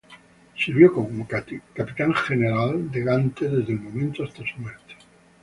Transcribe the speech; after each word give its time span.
Sirvió 0.57 0.91
como 0.91 1.27
capitán 1.27 2.15
general 2.15 2.89
de 2.89 3.03
Gante 3.03 3.45
desde 3.47 3.61
aquel 3.61 3.81
momento 3.81 4.23
hasta 4.23 4.39
su 4.43 4.57
muerte. 4.59 4.95